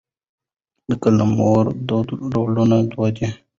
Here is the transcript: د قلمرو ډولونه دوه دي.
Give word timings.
د 0.89 0.91
قلمرو 1.03 1.55
ډولونه 2.31 2.77
دوه 2.91 3.07
دي. 3.15 3.27